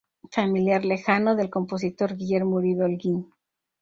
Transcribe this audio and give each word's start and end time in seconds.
Familiar 0.31 0.83
lejano 0.83 1.35
del 1.35 1.51
compositor 1.51 2.15
Guillermo 2.17 2.55
Uribe 2.55 2.85
Holguín. 2.85 3.31